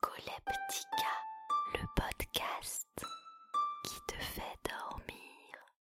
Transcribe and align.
Narcoleptica, 0.00 1.12
le 1.74 1.86
podcast 1.96 3.04
qui 3.84 3.94
te 4.06 4.14
fait 4.14 4.56
dormir. 4.68 5.74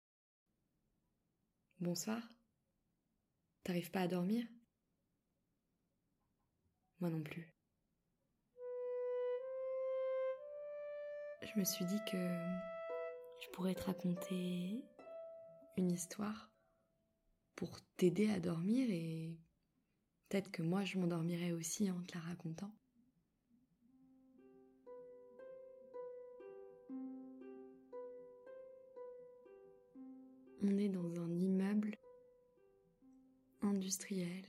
Bonsoir. 1.79 2.21
T'arrives 3.63 3.91
pas 3.91 4.01
à 4.01 4.07
dormir? 4.07 4.45
Moi 6.99 7.09
non 7.09 7.21
plus. 7.21 7.53
Je 11.41 11.59
me 11.59 11.65
suis 11.65 11.85
dit 11.85 11.99
que 12.09 12.17
je 13.43 13.49
pourrais 13.53 13.75
te 13.75 13.83
raconter 13.83 14.83
une 15.77 15.91
histoire 15.91 16.51
pour 17.55 17.81
t'aider 17.97 18.29
à 18.31 18.39
dormir 18.39 18.87
et 18.89 19.37
peut-être 20.29 20.51
que 20.51 20.61
moi 20.61 20.83
je 20.85 20.97
m'endormirai 20.99 21.51
aussi 21.51 21.91
en 21.91 22.01
te 22.03 22.13
la 22.15 22.21
racontant. 22.21 22.71
On 30.67 30.79
est 30.79 30.89
dans 30.89 31.21
un 31.21 31.29
immeuble 31.37 31.95
industriel, 33.61 34.47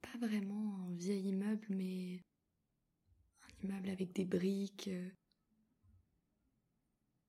pas 0.00 0.18
vraiment 0.20 0.86
un 0.86 0.94
vieil 0.94 1.30
immeuble, 1.30 1.66
mais 1.70 2.22
un 3.42 3.64
immeuble 3.64 3.90
avec 3.90 4.12
des 4.12 4.24
briques, 4.24 4.86
euh, 4.86 5.10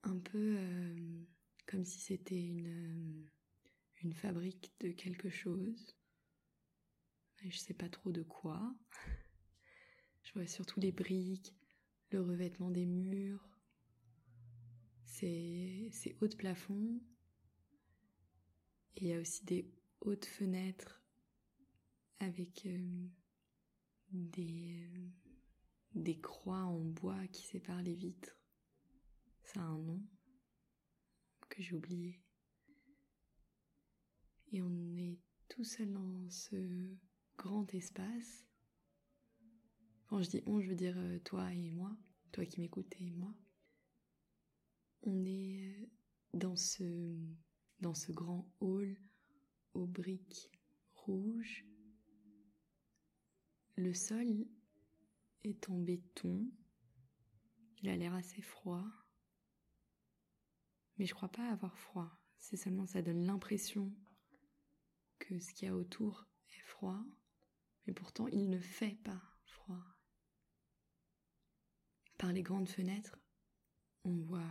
un 0.04 0.20
peu 0.20 0.58
euh, 0.60 1.26
comme 1.66 1.86
si 1.86 2.02
c'était 2.02 2.40
une, 2.40 2.68
euh, 2.68 3.32
une 4.04 4.14
fabrique 4.14 4.76
de 4.80 4.92
quelque 4.92 5.32
chose. 5.32 5.98
Et 7.44 7.50
je 7.50 7.58
sais 7.58 7.74
pas 7.74 7.90
trop 7.90 8.12
de 8.12 8.22
quoi. 8.22 8.76
Je 10.22 10.34
vois 10.34 10.46
surtout 10.46 10.80
les 10.80 10.92
briques, 10.92 11.56
le 12.12 12.22
revêtement 12.22 12.70
des 12.70 12.86
murs, 12.86 13.57
ces, 15.08 15.90
ces 15.92 16.16
hauts 16.22 16.36
plafonds. 16.38 17.00
Et 18.98 19.06
il 19.06 19.08
y 19.08 19.14
a 19.14 19.20
aussi 19.20 19.46
des 19.46 19.72
hautes 20.02 20.26
fenêtres 20.26 21.02
avec 22.20 22.66
euh, 22.66 23.08
des, 24.12 24.76
des 25.96 26.20
croix 26.20 26.64
en 26.64 26.80
bois 26.80 27.28
qui 27.28 27.44
séparent 27.44 27.82
les 27.82 27.96
vitres. 27.96 28.38
Ça 29.44 29.62
a 29.62 29.64
un 29.64 29.78
nom 29.78 30.02
que 31.50 31.62
j'ai 31.62 31.76
oublié. 31.76 32.22
Et 34.52 34.62
on 34.62 34.98
est 34.98 35.20
tout 35.48 35.64
seul 35.64 35.92
dans 35.92 36.30
ce 36.30 36.96
grand 37.38 37.74
espace. 37.74 38.46
Quand 40.08 40.22
je 40.22 40.30
dis 40.30 40.44
on, 40.46 40.60
je 40.60 40.70
veux 40.70 40.76
dire 40.76 40.96
euh, 40.98 41.20
toi 41.20 41.54
et 41.54 41.72
moi, 41.72 41.96
toi 42.32 42.46
qui 42.46 42.60
m'écoutes 42.62 42.94
et 43.00 43.12
moi. 43.12 43.34
On 45.10 45.24
est 45.24 45.62
euh, 45.62 45.88
dans 46.34 46.58
ce, 46.58 48.12
grand 48.12 48.46
hall 48.60 48.98
aux 49.74 49.88
briques 49.88 50.52
rouges. 50.96 51.66
Le 53.78 53.94
sol 53.94 54.46
est 55.46 55.70
en 55.70 55.80
béton. 55.80 56.52
Il 57.82 57.88
a 57.88 57.96
l'air 57.96 58.14
assez 58.16 58.42
froid. 58.42 58.84
Mais 60.98 61.06
je 61.06 61.14
crois 61.14 61.32
pas 61.32 61.50
avoir 61.52 61.80
froid. 61.80 62.12
C'est 62.38 62.58
seulement 62.58 62.86
ça 62.86 63.02
donne 63.02 63.26
l'impression 63.26 63.96
que 65.20 65.40
ce 65.40 65.54
qu'il 65.54 65.70
y 65.70 65.72
a 65.72 65.76
autour 65.76 66.28
est 66.50 66.64
froid. 66.66 67.02
Mais 67.86 67.94
pourtant, 67.94 68.28
il 68.28 68.50
ne 68.50 68.60
fait 68.60 68.98
pas 69.06 69.22
froid. 69.46 69.86
Par 72.18 72.34
les 72.34 72.44
grandes 72.44 72.68
fenêtres, 72.68 73.18
on 74.04 74.18
voit 74.18 74.47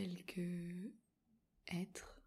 quelques 0.00 0.94
êtres. 1.66 2.22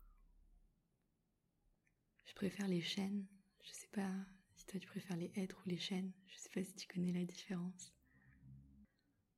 Je 2.26 2.34
préfère 2.36 2.68
les 2.68 2.82
chênes. 2.82 3.26
Je 3.64 3.72
sais 3.72 3.88
pas 3.92 4.12
si 4.56 4.66
toi 4.68 4.80
tu 4.80 4.88
préfères 4.88 5.18
les 5.18 5.32
êtres 5.36 5.60
ou 5.66 5.70
les 5.70 5.78
chênes. 5.78 6.12
Je 6.28 6.38
sais 6.38 6.50
pas 6.50 6.64
si 6.64 6.76
tu 6.76 6.88
connais 6.88 7.14
la 7.14 7.26
différence 7.26 7.94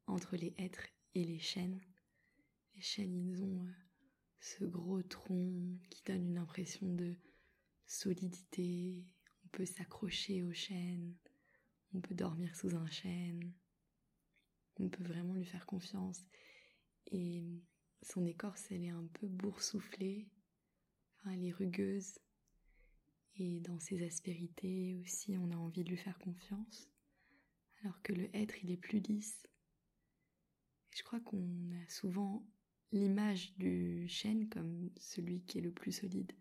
entre 0.08 0.36
les 0.36 0.54
êtres 0.58 0.88
et 1.14 1.24
les 1.24 1.40
chênes. 1.40 1.80
Les 2.76 2.82
chênes, 2.82 3.16
ils 3.16 3.42
ont 3.42 3.64
euh, 3.64 3.74
ce 4.40 4.66
gros 4.66 5.02
tronc 5.02 5.80
qui 5.90 6.04
donne 6.04 6.28
une 6.28 6.38
impression 6.38 6.88
de 6.94 7.16
solidité. 7.86 9.06
On 9.46 9.48
peut 9.48 9.66
s'accrocher 9.66 10.44
au 10.44 10.52
chêne. 10.52 11.16
On 11.94 12.02
peut 12.02 12.16
dormir 12.16 12.54
sous 12.54 12.76
un 12.76 12.90
chêne 12.90 13.54
on 14.78 14.90
peut 14.90 15.04
vraiment 15.04 15.34
lui 15.34 15.46
faire 15.46 15.66
confiance. 15.66 16.26
Et 17.08 17.64
son 18.06 18.26
écorce, 18.26 18.68
elle 18.72 18.84
est 18.84 18.90
un 18.90 19.08
peu 19.14 19.28
boursouflée, 19.28 20.28
enfin, 21.16 21.32
elle 21.32 21.46
est 21.46 21.52
rugueuse. 21.52 22.20
Et 23.38 23.60
dans 23.60 23.80
ses 23.80 24.06
aspérités 24.06 24.96
aussi, 25.02 25.38
on 25.38 25.52
a 25.52 25.56
envie 25.56 25.84
de 25.84 25.90
lui 25.90 25.98
faire 25.98 26.18
confiance. 26.20 26.90
Alors 27.82 28.02
que 28.02 28.14
le 28.14 28.34
être, 28.36 28.64
il 28.64 28.72
est 28.72 28.78
plus 28.78 29.00
lisse. 29.00 29.46
Je 30.96 31.04
crois 31.04 31.20
qu'on 31.20 31.72
a 31.72 31.90
souvent 31.90 32.48
l'image 32.92 33.54
du 33.58 34.08
chêne 34.08 34.48
comme 34.48 34.90
celui 34.98 35.42
qui 35.42 35.58
est 35.58 35.62
le 35.62 35.74
plus 35.74 35.92
solide. 35.92 36.32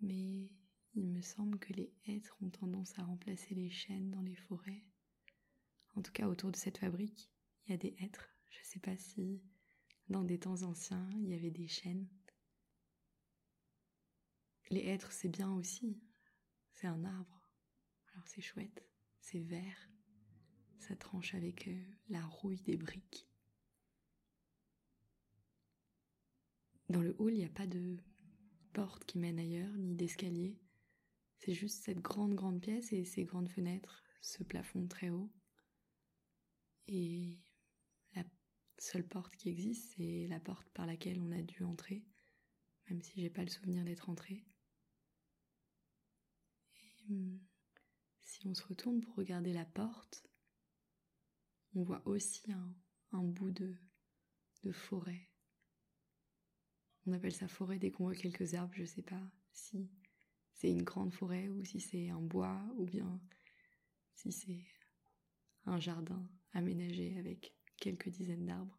Mais 0.00 0.50
il 0.94 1.08
me 1.08 1.20
semble 1.20 1.58
que 1.58 1.72
les 1.74 1.92
êtres 2.06 2.36
ont 2.40 2.50
tendance 2.50 2.98
à 2.98 3.04
remplacer 3.04 3.54
les 3.54 3.70
chênes 3.70 4.10
dans 4.10 4.22
les 4.22 4.36
forêts. 4.36 4.84
En 5.94 6.02
tout 6.02 6.12
cas, 6.12 6.26
autour 6.26 6.50
de 6.50 6.56
cette 6.56 6.78
fabrique, 6.78 7.30
il 7.66 7.72
y 7.72 7.74
a 7.74 7.78
des 7.78 7.94
êtres. 8.00 8.30
Je 8.48 8.58
ne 8.58 8.64
sais 8.64 8.80
pas 8.80 8.96
si 8.96 9.42
dans 10.08 10.24
des 10.24 10.38
temps 10.38 10.62
anciens, 10.62 11.08
il 11.14 11.28
y 11.28 11.34
avait 11.34 11.50
des 11.50 11.68
chênes. 11.68 12.08
Les 14.70 14.80
êtres, 14.80 15.12
c'est 15.12 15.28
bien 15.28 15.52
aussi. 15.52 16.00
C'est 16.72 16.86
un 16.86 17.04
arbre. 17.04 17.50
Alors 18.12 18.26
c'est 18.26 18.40
chouette. 18.40 18.84
C'est 19.20 19.40
vert. 19.40 19.90
Ça 20.78 20.96
tranche 20.96 21.34
avec 21.34 21.68
euh, 21.68 21.84
la 22.08 22.24
rouille 22.24 22.60
des 22.62 22.76
briques. 22.76 23.28
Dans 26.88 27.02
le 27.02 27.14
hall, 27.18 27.32
il 27.32 27.38
n'y 27.38 27.44
a 27.44 27.48
pas 27.48 27.66
de 27.66 27.96
porte 28.72 29.04
qui 29.04 29.18
mène 29.18 29.38
ailleurs, 29.38 29.72
ni 29.76 29.94
d'escalier. 29.94 30.58
C'est 31.38 31.54
juste 31.54 31.82
cette 31.84 32.00
grande, 32.00 32.34
grande 32.34 32.60
pièce 32.60 32.92
et 32.92 33.04
ces 33.04 33.24
grandes 33.24 33.48
fenêtres, 33.48 34.02
ce 34.20 34.42
plafond 34.42 34.86
très 34.86 35.10
haut. 35.10 35.32
Et 36.88 37.38
seule 38.82 39.06
porte 39.06 39.36
qui 39.36 39.48
existe, 39.48 39.94
c'est 39.96 40.26
la 40.28 40.40
porte 40.40 40.68
par 40.70 40.86
laquelle 40.86 41.20
on 41.20 41.30
a 41.30 41.40
dû 41.40 41.62
entrer, 41.62 42.04
même 42.88 43.00
si 43.00 43.20
j'ai 43.20 43.30
pas 43.30 43.42
le 43.42 43.48
souvenir 43.48 43.84
d'être 43.84 44.10
entré. 44.10 44.44
Et 46.74 47.04
hum, 47.10 47.40
si 48.20 48.46
on 48.48 48.54
se 48.54 48.64
retourne 48.64 49.00
pour 49.00 49.14
regarder 49.14 49.52
la 49.52 49.64
porte, 49.64 50.26
on 51.74 51.84
voit 51.84 52.02
aussi 52.06 52.50
un, 53.12 53.22
bout 53.22 53.52
de, 53.52 53.76
de 54.64 54.72
forêt. 54.72 55.30
On 57.06 57.12
appelle 57.12 57.34
ça 57.34 57.48
forêt 57.48 57.78
dès 57.78 57.92
qu'on 57.92 58.04
voit 58.04 58.14
quelques 58.16 58.54
arbres, 58.54 58.74
je 58.74 58.84
sais 58.84 59.02
pas 59.02 59.30
si 59.52 59.90
c'est 60.54 60.70
une 60.70 60.82
grande 60.82 61.14
forêt 61.14 61.48
ou 61.48 61.64
si 61.64 61.80
c'est 61.80 62.10
un 62.10 62.20
bois 62.20 62.60
ou 62.76 62.84
bien 62.84 63.20
si 64.14 64.32
c'est 64.32 64.66
un 65.66 65.78
jardin 65.78 66.28
aménagé 66.52 67.16
avec 67.18 67.54
quelques 67.82 68.10
dizaines 68.10 68.46
d'arbres. 68.46 68.78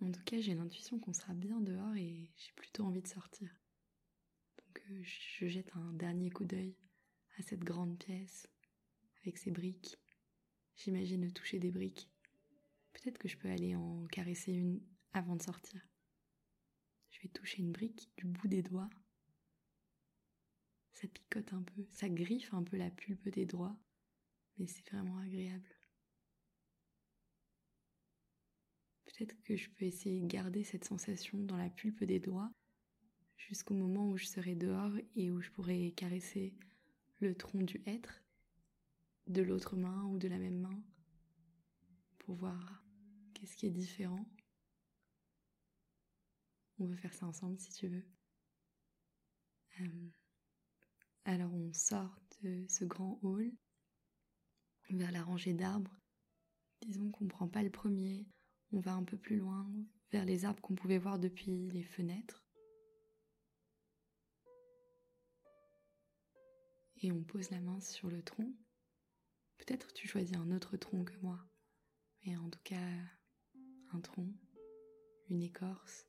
En 0.00 0.10
tout 0.10 0.22
cas, 0.24 0.40
j'ai 0.40 0.54
l'intuition 0.54 0.98
qu'on 0.98 1.12
sera 1.12 1.34
bien 1.34 1.60
dehors 1.60 1.94
et 1.94 2.32
j'ai 2.36 2.52
plutôt 2.56 2.84
envie 2.84 3.02
de 3.02 3.06
sortir. 3.06 3.54
Donc 4.56 4.82
euh, 4.90 5.02
je 5.02 5.46
jette 5.46 5.76
un 5.76 5.92
dernier 5.92 6.30
coup 6.30 6.46
d'œil 6.46 6.74
à 7.36 7.42
cette 7.42 7.64
grande 7.64 7.98
pièce 7.98 8.48
avec 9.20 9.36
ses 9.36 9.50
briques. 9.50 9.98
J'imagine 10.76 11.30
toucher 11.34 11.58
des 11.58 11.70
briques. 11.70 12.10
Peut-être 12.94 13.18
que 13.18 13.28
je 13.28 13.36
peux 13.36 13.50
aller 13.50 13.76
en 13.76 14.06
caresser 14.06 14.52
une 14.52 14.80
avant 15.12 15.36
de 15.36 15.42
sortir. 15.42 15.86
Je 17.10 17.20
vais 17.20 17.28
toucher 17.28 17.58
une 17.58 17.72
brique 17.72 18.10
du 18.16 18.24
bout 18.24 18.48
des 18.48 18.62
doigts. 18.62 18.88
Ça 20.94 21.06
picote 21.08 21.52
un 21.52 21.62
peu, 21.62 21.84
ça 21.90 22.08
griffe 22.08 22.54
un 22.54 22.62
peu 22.62 22.78
la 22.78 22.90
pulpe 22.90 23.28
des 23.28 23.44
doigts, 23.44 23.78
mais 24.56 24.66
c'est 24.66 24.88
vraiment 24.88 25.18
agréable. 25.18 25.68
Peut-être 29.04 29.40
que 29.42 29.56
je 29.56 29.70
peux 29.70 29.84
essayer 29.84 30.20
de 30.20 30.26
garder 30.26 30.64
cette 30.64 30.84
sensation 30.84 31.38
dans 31.38 31.56
la 31.56 31.70
pulpe 31.70 32.04
des 32.04 32.20
doigts 32.20 32.52
jusqu'au 33.36 33.74
moment 33.74 34.08
où 34.08 34.16
je 34.16 34.26
serai 34.26 34.54
dehors 34.54 34.92
et 35.16 35.30
où 35.30 35.40
je 35.40 35.50
pourrai 35.50 35.92
caresser 35.92 36.54
le 37.20 37.34
tronc 37.34 37.62
du 37.62 37.82
être 37.86 38.22
de 39.26 39.42
l'autre 39.42 39.76
main 39.76 40.04
ou 40.04 40.18
de 40.18 40.28
la 40.28 40.38
même 40.38 40.60
main 40.60 40.82
pour 42.18 42.36
voir 42.36 42.84
qu'est-ce 43.34 43.56
qui 43.56 43.66
est 43.66 43.70
différent. 43.70 44.24
On 46.78 46.86
veut 46.86 46.96
faire 46.96 47.14
ça 47.14 47.26
ensemble 47.26 47.58
si 47.58 47.72
tu 47.72 47.88
veux. 47.88 48.04
Euh, 49.80 50.10
alors 51.24 51.52
on 51.52 51.72
sort 51.72 52.20
ce, 52.30 52.66
ce 52.68 52.84
grand 52.84 53.18
hall 53.22 53.52
vers 54.90 55.12
la 55.12 55.22
rangée 55.22 55.54
d'arbres. 55.54 55.98
Disons 56.80 57.10
qu'on 57.10 57.28
prend 57.28 57.48
pas 57.48 57.62
le 57.62 57.70
premier, 57.70 58.26
on 58.72 58.80
va 58.80 58.94
un 58.94 59.04
peu 59.04 59.16
plus 59.16 59.36
loin, 59.36 59.70
vers 60.10 60.24
les 60.24 60.44
arbres 60.44 60.60
qu'on 60.60 60.74
pouvait 60.74 60.98
voir 60.98 61.18
depuis 61.18 61.70
les 61.70 61.82
fenêtres. 61.82 62.44
Et 67.02 67.10
on 67.10 67.22
pose 67.24 67.50
la 67.50 67.60
main 67.60 67.80
sur 67.80 68.08
le 68.08 68.22
tronc. 68.22 68.52
Peut-être 69.58 69.92
tu 69.92 70.06
choisis 70.06 70.36
un 70.36 70.50
autre 70.52 70.76
tronc 70.76 71.04
que 71.04 71.18
moi, 71.20 71.38
mais 72.24 72.36
en 72.36 72.48
tout 72.48 72.62
cas, 72.64 72.76
un 73.92 74.00
tronc, 74.00 74.32
une 75.28 75.42
écorce. 75.42 76.06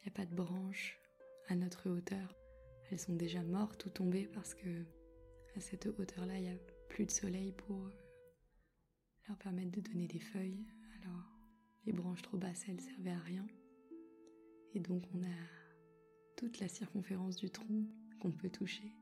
Il 0.00 0.06
n'y 0.06 0.08
a 0.08 0.16
pas 0.16 0.26
de 0.26 0.34
branches 0.34 0.98
à 1.48 1.54
notre 1.54 1.90
hauteur. 1.90 2.34
Elles 2.90 2.98
sont 2.98 3.14
déjà 3.14 3.42
mortes 3.42 3.86
ou 3.86 3.90
tombées 3.90 4.26
parce 4.26 4.54
que 4.54 4.84
à 5.54 5.60
cette 5.60 5.86
hauteur-là, 5.86 6.38
il 6.38 6.42
n'y 6.42 6.50
a 6.50 6.58
plus 6.88 7.06
de 7.06 7.10
soleil 7.10 7.52
pour 7.52 7.90
leur 9.28 9.38
permettre 9.38 9.70
de 9.70 9.80
donner 9.80 10.06
des 10.08 10.20
feuilles. 10.20 10.66
Alors, 11.02 11.48
les 11.84 11.92
branches 11.92 12.22
trop 12.22 12.38
basses, 12.38 12.64
elles 12.68 12.80
servaient 12.80 13.10
à 13.10 13.18
rien. 13.18 13.46
Et 14.74 14.80
donc, 14.80 15.02
on 15.14 15.22
a 15.22 15.36
toute 16.36 16.60
la 16.60 16.68
circonférence 16.68 17.36
du 17.36 17.50
tronc 17.50 17.84
qu'on 18.20 18.32
peut 18.32 18.50
toucher. 18.50 18.94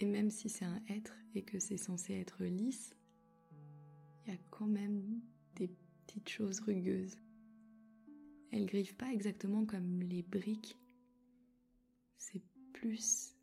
Et 0.00 0.06
même 0.06 0.30
si 0.30 0.48
c'est 0.48 0.64
un 0.64 0.80
être 0.88 1.14
et 1.34 1.42
que 1.42 1.58
c'est 1.58 1.76
censé 1.76 2.14
être 2.14 2.44
lisse, 2.44 2.94
il 4.24 4.32
y 4.32 4.34
a 4.34 4.38
quand 4.50 4.66
même 4.66 5.20
des 5.56 5.68
petites 6.06 6.28
choses 6.28 6.60
rugueuses. 6.60 7.16
Elles 8.50 8.66
griffent 8.66 8.96
pas 8.96 9.12
exactement 9.12 9.66
comme 9.66 10.02
les 10.02 10.22
briques. 10.22 10.78
C'est 12.16 12.42
plus 12.72 13.34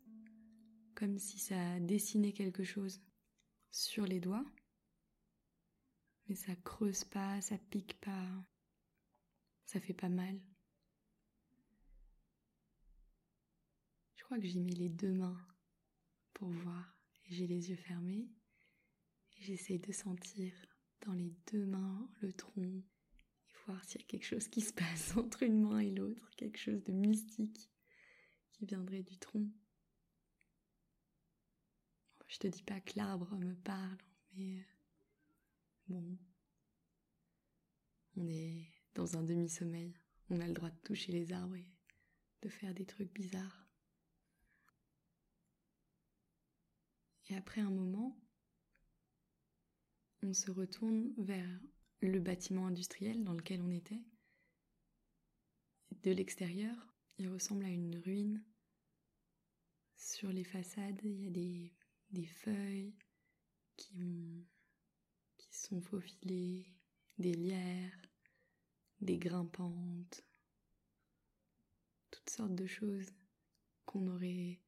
comme 0.94 1.18
si 1.18 1.38
ça 1.38 1.78
dessinait 1.80 2.32
quelque 2.32 2.64
chose 2.64 3.00
sur 3.70 4.06
les 4.06 4.18
doigts. 4.20 4.44
Mais 6.28 6.34
ça 6.34 6.54
creuse 6.56 7.04
pas, 7.04 7.40
ça 7.40 7.56
pique 7.58 8.00
pas. 8.00 8.28
Ça 9.64 9.80
fait 9.80 9.94
pas 9.94 10.08
mal. 10.08 10.40
Je 14.16 14.24
crois 14.24 14.38
que 14.38 14.46
j'y 14.46 14.60
mets 14.60 14.72
les 14.72 14.88
deux 14.88 15.12
mains 15.12 15.38
pour 16.34 16.48
voir. 16.48 16.98
J'ai 17.28 17.46
les 17.46 17.70
yeux 17.70 17.76
fermés. 17.76 18.28
Et 19.36 19.42
j'essaye 19.42 19.78
de 19.78 19.92
sentir 19.92 20.52
dans 21.02 21.12
les 21.12 21.34
deux 21.52 21.66
mains 21.66 22.10
le 22.20 22.32
tronc 22.32 22.82
et 23.48 23.54
voir 23.66 23.84
s'il 23.84 24.00
y 24.00 24.04
a 24.04 24.06
quelque 24.06 24.24
chose 24.24 24.48
qui 24.48 24.60
se 24.60 24.72
passe 24.72 25.16
entre 25.16 25.42
une 25.42 25.60
main 25.60 25.78
et 25.78 25.90
l'autre, 25.90 26.30
quelque 26.36 26.58
chose 26.58 26.82
de 26.84 26.92
mystique 26.92 27.70
qui 28.52 28.66
viendrait 28.66 29.02
du 29.02 29.18
tronc. 29.18 29.48
Je 32.28 32.38
te 32.38 32.46
dis 32.48 32.62
pas 32.62 32.80
que 32.80 32.96
l'arbre 32.96 33.36
me 33.36 33.54
parle, 33.54 33.98
mais 34.34 34.64
bon, 35.88 36.18
on 38.16 38.28
est 38.28 38.72
dans 38.94 39.16
un 39.16 39.22
demi-sommeil. 39.22 39.94
On 40.30 40.40
a 40.40 40.46
le 40.46 40.54
droit 40.54 40.70
de 40.70 40.78
toucher 40.78 41.12
les 41.12 41.32
arbres 41.32 41.56
et 41.56 41.68
de 42.42 42.48
faire 42.48 42.74
des 42.74 42.86
trucs 42.86 43.12
bizarres. 43.12 43.66
Et 47.28 47.36
après 47.36 47.60
un 47.60 47.70
moment, 47.70 48.18
on 50.22 50.32
se 50.32 50.50
retourne 50.50 51.12
vers 51.18 51.60
le 52.00 52.20
bâtiment 52.20 52.66
industriel 52.66 53.24
dans 53.24 53.34
lequel 53.34 53.62
on 53.62 53.70
était. 53.70 54.02
De 56.02 56.10
l'extérieur, 56.12 56.74
il 57.18 57.28
ressemble 57.28 57.64
à 57.64 57.70
une 57.70 57.96
ruine. 57.96 58.44
Sur 59.96 60.30
les 60.30 60.44
façades, 60.44 61.00
il 61.02 61.22
y 61.22 61.26
a 61.26 61.30
des, 62.10 62.26
feuilles 62.26 62.94
qui, 63.76 64.02
ont, 64.02 64.44
sont 65.56 65.80
faufilées, 65.80 66.66
des 67.18 67.32
lierres, 67.32 68.02
des 69.00 69.18
grimpantes, 69.18 70.24
toutes 72.10 72.30
sortes 72.30 72.54
de 72.54 72.66
choses 72.66 73.12
qu'on 73.84 74.00
n'aurait 74.00 74.60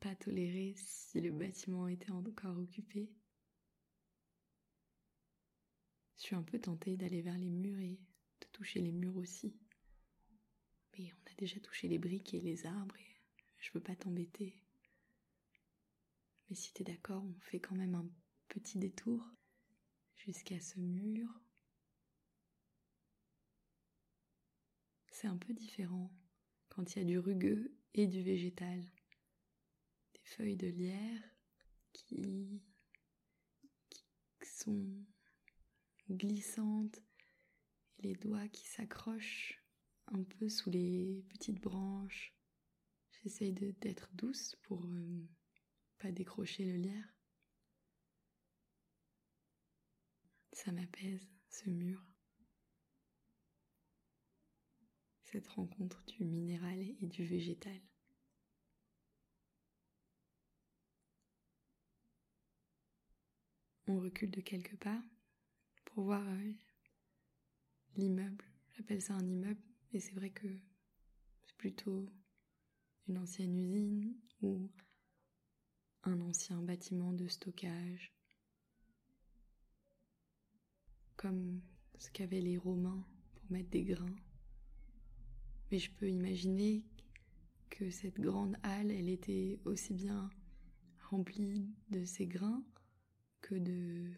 pas 0.00 0.14
tolérées 0.16 0.74
si 0.78 1.20
le 1.20 1.32
bâtiment 1.32 1.88
était 1.88 2.10
encore 2.10 2.58
occupé. 2.58 3.10
Je 6.16 6.22
suis 6.22 6.36
un 6.36 6.42
peu 6.42 6.58
tentée 6.58 6.96
d'aller 6.96 7.22
vers 7.22 7.38
les 7.38 7.50
murs 7.50 7.78
et 7.78 8.00
de 8.40 8.46
toucher 8.52 8.80
les 8.80 8.92
murs 8.92 9.16
aussi. 9.16 9.54
Mais 10.96 11.12
on 11.12 11.30
a 11.30 11.34
déjà 11.36 11.60
touché 11.60 11.88
les 11.88 11.98
briques 11.98 12.32
et 12.34 12.40
les 12.40 12.66
arbres 12.66 12.96
et 12.96 13.16
je 13.58 13.70
veux 13.74 13.82
pas 13.82 13.94
t'embêter. 13.94 14.58
Mais 16.48 16.56
si 16.56 16.72
t'es 16.72 16.84
d'accord, 16.84 17.22
on 17.22 17.40
fait 17.40 17.60
quand 17.60 17.74
même 17.74 17.94
un 17.94 18.08
petit 18.48 18.78
détour 18.78 19.22
jusqu'à 20.26 20.58
ce 20.58 20.80
mur. 20.80 21.28
C'est 25.08 25.28
un 25.28 25.36
peu 25.36 25.54
différent 25.54 26.12
quand 26.68 26.94
il 26.94 26.98
y 26.98 27.02
a 27.02 27.04
du 27.04 27.18
rugueux 27.18 27.72
et 27.94 28.06
du 28.08 28.22
végétal. 28.22 28.80
Des 30.14 30.24
feuilles 30.24 30.56
de 30.56 30.66
lierre 30.66 31.22
qui, 31.92 32.60
sont 34.42 35.04
glissantes 36.08 37.02
et 37.98 38.08
les 38.08 38.14
doigts 38.14 38.48
qui 38.48 38.66
s'accrochent 38.66 39.62
un 40.06 40.22
peu 40.22 40.48
sous 40.48 40.70
les 40.70 41.24
petites 41.28 41.60
branches. 41.60 42.34
J'essaye 43.22 43.52
d'être 43.52 44.08
douce 44.14 44.56
pour 44.62 44.86
euh, 44.86 45.28
pas 45.98 46.10
décrocher 46.10 46.64
le 46.64 46.76
lierre. 46.76 47.15
Ça 50.56 50.72
m'apaise, 50.72 51.28
ce 51.50 51.68
mur. 51.68 52.02
Cette 55.24 55.46
rencontre 55.48 56.02
du 56.06 56.24
minéral 56.24 56.80
et 56.80 57.06
du 57.06 57.26
végétal. 57.26 57.78
On 63.86 64.00
recule 64.00 64.30
de 64.30 64.40
quelques 64.40 64.78
pas 64.78 64.98
pour 65.84 66.04
voir 66.04 66.26
euh, 66.26 66.52
l'immeuble. 67.96 68.46
J'appelle 68.72 69.02
ça 69.02 69.12
un 69.12 69.26
immeuble, 69.26 69.62
et 69.92 70.00
c'est 70.00 70.14
vrai 70.14 70.30
que 70.30 70.48
c'est 71.44 71.56
plutôt 71.58 72.08
une 73.08 73.18
ancienne 73.18 73.58
usine 73.58 74.18
ou 74.40 74.70
un 76.04 76.18
ancien 76.22 76.62
bâtiment 76.62 77.12
de 77.12 77.28
stockage, 77.28 78.16
comme 81.16 81.60
ce 81.98 82.10
qu'avaient 82.10 82.40
les 82.40 82.58
Romains 82.58 83.06
pour 83.34 83.50
mettre 83.50 83.70
des 83.70 83.84
grains. 83.84 84.16
Mais 85.70 85.78
je 85.78 85.90
peux 85.90 86.08
imaginer 86.08 86.84
que 87.70 87.90
cette 87.90 88.20
grande 88.20 88.56
halle, 88.62 88.90
elle 88.90 89.08
était 89.08 89.60
aussi 89.64 89.94
bien 89.94 90.30
remplie 91.10 91.68
de 91.90 92.04
ces 92.04 92.26
grains 92.26 92.64
que 93.40 93.54
de 93.54 94.12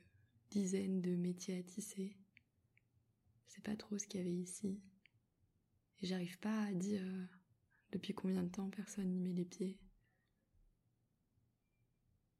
dizaines 0.51 1.01
de 1.01 1.17
métiers 1.17 1.59
à 1.59 1.63
tisser. 1.63 2.17
Je 3.47 3.55
sais 3.55 3.61
pas 3.63 3.77
trop 3.77 3.99
ce 3.99 4.07
qu'il 4.07 4.21
y 4.21 4.23
avait 4.23 4.33
ici. 4.33 4.81
Et 6.01 6.07
j'arrive 6.07 6.39
pas 6.39 6.63
à 6.65 6.73
dire 6.73 7.03
euh, 7.03 7.25
depuis 7.93 8.15
combien 8.15 8.43
de 8.43 8.49
temps 8.49 8.71
personne 8.71 9.11
n'y 9.11 9.21
met 9.21 9.33
les 9.33 9.45
pieds. 9.45 9.79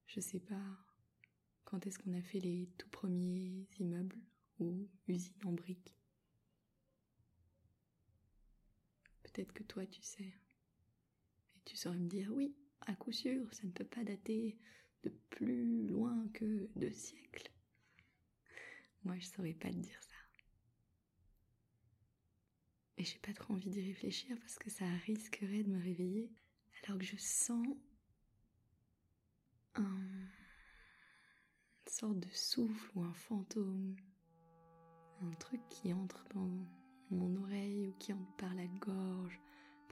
Je 0.07 0.21
sais 0.21 0.41
pas 0.41 0.63
quand 1.65 1.87
est-ce 1.87 1.99
qu'on 1.99 2.15
a 2.15 2.23
fait 2.23 2.41
les 2.41 2.71
tout 2.79 2.89
premiers 2.89 3.69
immeubles 3.79 4.19
ou 4.59 4.89
usines 5.07 5.45
en 5.45 5.53
briques. 5.53 5.95
Peut-être 9.23 9.53
que 9.53 9.63
toi 9.63 9.87
tu 9.87 10.03
sais. 10.03 10.33
Et 11.57 11.61
tu 11.65 11.77
saurais 11.77 11.99
me 11.99 12.09
dire 12.09 12.33
oui, 12.33 12.55
à 12.83 12.95
coup 12.95 13.13
sûr, 13.13 13.53
ça 13.53 13.67
ne 13.67 13.73
peut 13.73 13.85
pas 13.85 14.05
dater 14.05 14.59
de 15.05 15.11
plus 15.31 15.87
loin 15.89 16.29
que 16.35 16.69
deux 16.77 16.93
siècles. 16.93 17.51
Moi, 19.05 19.17
je 19.19 19.27
saurais 19.27 19.55
pas 19.55 19.71
te 19.71 19.77
dire 19.77 20.03
ça. 20.03 20.17
Et 22.97 23.05
j'ai 23.05 23.19
pas 23.19 23.33
trop 23.33 23.55
envie 23.55 23.71
d'y 23.71 23.81
réfléchir 23.81 24.37
parce 24.41 24.59
que 24.59 24.71
ça 24.71 24.87
risquerait 25.07 25.63
de 25.63 25.71
me 25.71 25.83
réveiller 25.83 26.33
alors 26.85 26.99
que 26.99 27.05
je 27.05 27.17
sens 27.17 27.67
un 29.75 30.29
une 31.87 31.93
sorte 31.93 32.21
de 32.21 32.29
souffle 32.33 32.91
ou 32.95 33.03
un 33.03 33.13
fantôme, 33.15 33.97
un 35.23 35.31
truc 35.39 35.61
qui 35.69 35.93
entre 35.93 36.25
dans 36.35 36.49
mon 37.11 37.37
oreille 37.43 37.89
ou 37.89 37.95
qui 37.99 38.13
entre 38.13 38.37
par 38.37 38.55
la 38.55 38.67
gorge, 38.67 39.41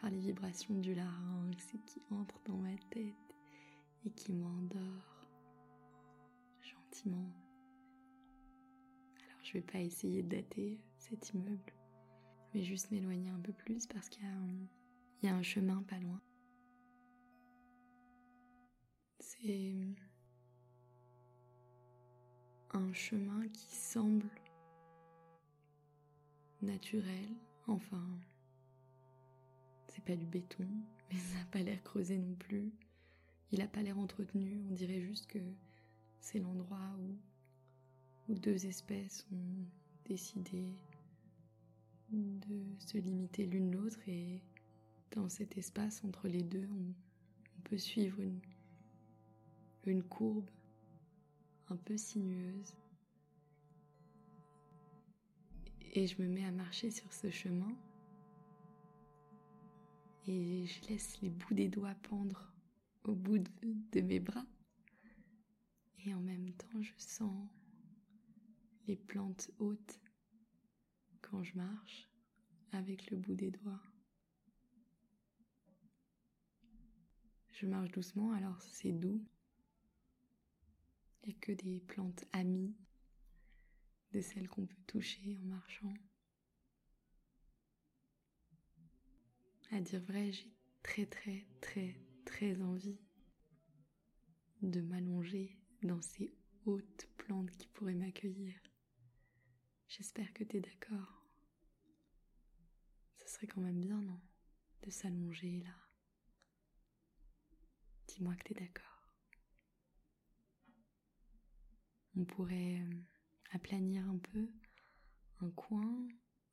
par 0.00 0.10
les 0.10 0.18
vibrations 0.18 0.74
du 0.74 0.94
larynx 0.94 1.74
et 1.74 1.78
qui 1.78 2.02
entre 2.10 2.40
dans 2.44 2.56
ma 2.56 2.76
tête 2.90 3.14
et 4.04 4.10
qui 4.10 4.32
m'endort 4.32 5.28
gentiment. 6.62 7.30
Alors 9.28 9.44
je 9.44 9.52
vais 9.54 9.62
pas 9.62 9.80
essayer 9.80 10.22
de 10.22 10.36
dater 10.36 10.78
cet 10.98 11.32
immeuble, 11.32 11.72
mais 12.54 12.62
juste 12.62 12.90
m'éloigner 12.90 13.30
un 13.30 13.40
peu 13.40 13.52
plus 13.52 13.86
parce 13.86 14.08
qu'il 14.08 14.24
y, 15.22 15.28
a 15.28 15.34
un 15.34 15.42
chemin 15.42 15.82
pas 15.82 15.98
loin. 15.98 16.20
c'est 19.40 19.74
un 22.72 22.92
chemin 22.92 23.48
qui 23.48 23.74
semble 23.74 24.28
naturel, 26.62 27.28
enfin, 27.66 28.06
c'est 29.88 30.04
pas 30.04 30.16
du 30.16 30.26
béton, 30.26 30.66
mais 31.10 31.18
ça 31.18 31.38
n'a 31.38 31.44
pas 31.46 31.62
l'air 31.62 31.82
creusé 31.82 32.18
non 32.18 32.34
plus. 32.34 32.72
Il 33.52 33.60
n'a 33.60 33.68
pas 33.68 33.82
l'air 33.82 33.98
entretenu, 33.98 34.60
on 34.68 34.72
dirait 34.72 35.00
juste 35.00 35.26
que 35.26 35.38
c'est 36.20 36.38
l'endroit 36.38 36.96
où, 38.28 38.34
deux 38.34 38.66
espèces 38.66 39.24
ont 39.30 39.64
décidé 40.04 40.74
de 42.10 42.64
se 42.78 42.98
limiter 42.98 43.46
l'une 43.46 43.70
l'autre 43.70 44.00
et 44.08 44.42
dans 45.12 45.28
cet 45.28 45.56
espace 45.56 46.02
entre 46.04 46.26
les 46.26 46.42
deux, 46.42 46.68
on, 46.72 46.92
peut 47.62 47.78
suivre 47.78 48.20
une 49.86 50.02
courbe 50.04 50.48
un 51.68 51.76
peu 51.76 51.96
sinueuse. 51.96 52.74
Et 55.98 56.06
je 56.06 56.20
me 56.20 56.28
mets 56.28 56.44
à 56.44 56.52
marcher 56.52 56.90
sur 56.90 57.10
ce 57.10 57.30
chemin 57.30 57.74
et 60.26 60.66
je 60.66 60.88
laisse 60.90 61.18
les 61.22 61.30
bouts 61.30 61.54
des 61.54 61.68
doigts 61.68 61.94
pendre 62.02 62.52
au 63.04 63.14
bout 63.14 63.38
de, 63.38 64.00
mes 64.02 64.20
bras. 64.20 64.44
Et 66.04 66.12
en 66.12 66.20
même 66.20 66.52
temps, 66.52 66.82
je 66.82 66.92
sens 66.98 67.48
les 68.86 68.96
plantes 68.96 69.50
hautes 69.58 69.98
quand 71.22 71.42
je 71.42 71.56
marche 71.56 72.10
avec 72.72 73.10
le 73.10 73.16
bout 73.16 73.34
des 73.34 73.50
doigts. 73.50 73.82
Je 77.52 77.64
marche 77.64 77.90
doucement, 77.92 78.32
alors 78.32 78.60
c'est 78.60 78.92
doux. 78.92 79.24
Il 81.22 81.30
n'y 81.30 81.34
a 81.34 81.38
que 81.40 81.52
des 81.52 81.80
plantes 81.80 82.26
amies, 82.32 82.76
de 84.16 84.22
celles 84.22 84.48
qu'on 84.48 84.64
peut 84.64 84.82
toucher 84.86 85.36
en 85.42 85.44
marchant. 85.44 85.92
À 89.72 89.80
dire 89.80 90.00
vrai, 90.00 90.32
j'ai 90.32 90.56
très 90.82 91.04
très 91.04 91.46
très 91.60 92.00
très 92.24 92.62
envie 92.62 92.98
de 94.62 94.80
m'allonger 94.80 95.58
dans 95.82 96.00
ces 96.00 96.34
hautes 96.64 97.06
plantes 97.18 97.50
qui 97.58 97.68
pourraient 97.68 97.94
m'accueillir. 97.94 98.58
J'espère 99.86 100.32
que 100.32 100.44
tu 100.44 100.56
es 100.56 100.60
d'accord. 100.60 101.26
Ce 103.16 103.28
serait 103.28 103.46
quand 103.46 103.60
même 103.60 103.80
bien, 103.80 104.00
non 104.00 104.18
De 104.82 104.90
s'allonger 104.90 105.60
là. 105.60 105.76
Dis-moi 108.08 108.34
que 108.36 108.44
tu 108.44 108.52
es 108.52 108.64
d'accord. 108.64 109.12
On 112.16 112.24
pourrait 112.24 112.80
euh, 112.80 113.15
aplanir 113.52 114.08
un 114.08 114.18
peu 114.18 114.48
un 115.40 115.50
coin 115.50 116.08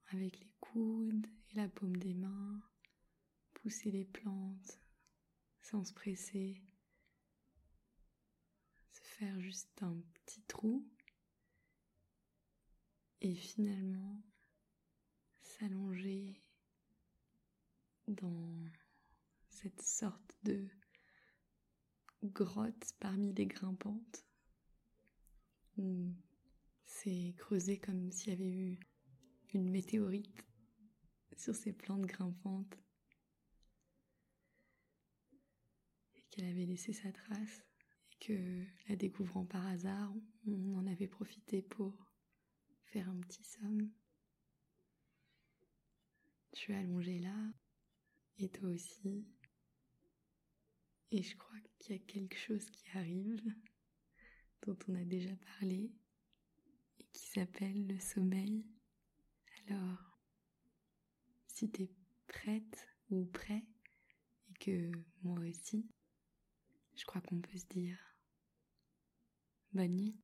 avec 0.07 0.39
les 0.39 0.51
coudes 0.59 1.27
et 1.51 1.55
la 1.55 1.67
paume 1.69 1.97
des 1.97 2.13
mains, 2.13 2.62
pousser 3.53 3.91
les 3.91 4.05
plantes 4.05 4.79
sans 5.62 5.83
se 5.83 5.93
presser, 5.93 6.62
se 8.91 9.01
faire 9.01 9.39
juste 9.39 9.81
un 9.81 9.95
petit 10.13 10.41
trou 10.43 10.85
et 13.21 13.35
finalement 13.35 14.21
s'allonger 15.41 16.43
dans 18.07 18.65
cette 19.50 19.81
sorte 19.81 20.35
de 20.43 20.67
grotte 22.23 22.93
parmi 23.00 23.33
les 23.33 23.47
grimpantes 23.47 24.25
c'est 26.93 27.33
creusé 27.38 27.79
comme 27.79 28.12
s'il 28.12 28.29
y 28.29 28.35
avait 28.35 28.51
eu 28.51 28.79
une 29.53 29.69
météorite 29.69 30.45
sur 31.35 31.55
ces 31.55 31.73
plantes 31.73 32.05
grimpantes 32.05 32.77
qu'elle 36.29 36.45
avait 36.45 36.65
laissé 36.65 36.93
sa 36.93 37.12
trace 37.12 37.63
et 38.12 38.25
que, 38.25 38.65
la 38.88 38.95
découvrant 38.95 39.45
par 39.45 39.65
hasard, 39.67 40.13
on 40.47 40.75
en 40.75 40.85
avait 40.88 41.07
profité 41.07 41.62
pour 41.63 42.12
faire 42.85 43.09
un 43.09 43.19
petit 43.21 43.43
somme. 43.43 43.91
Je 46.53 46.59
suis 46.59 46.73
allongée 46.73 47.19
là, 47.19 47.53
et 48.38 48.50
toi 48.50 48.69
aussi. 48.69 49.27
Et 51.12 51.23
je 51.23 51.35
crois 51.35 51.59
qu'il 51.79 51.95
y 51.95 52.00
a 52.00 52.03
quelque 52.03 52.38
chose 52.38 52.69
qui 52.69 52.88
arrive, 52.93 53.43
dont 54.65 54.77
on 54.88 54.95
a 54.95 55.03
déjà 55.03 55.35
parlé, 55.35 55.83
et 55.85 56.02
qui 57.13 57.25
s'appelle 57.27 57.88
le 57.88 58.00
sommeil. 58.00 58.65
Alors, 59.67 60.20
si 61.48 61.70
t'es 61.72 61.89
prête 62.27 62.89
ou 63.10 63.25
prêt, 63.25 63.63
et 64.50 64.53
que 64.60 64.91
moi 65.22 65.39
aussi, 65.41 65.88
je 66.96 67.05
crois 67.05 67.22
qu'on 67.22 67.39
peut 67.39 67.58
se 67.58 67.67
dire 67.67 67.98
bonne 69.72 69.96
nuit. 69.96 70.20